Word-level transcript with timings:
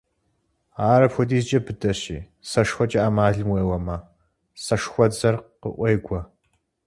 Ар 0.91 1.01
апхуэдизкӀэ 1.05 1.59
быдэщи, 1.65 2.17
сэшхуэкӀэ 2.49 2.99
эмалым 3.07 3.49
уеуэмэ, 3.51 3.97
сэшхуэдзэр 4.63 5.35
къыӀуегуэ. 5.61 6.21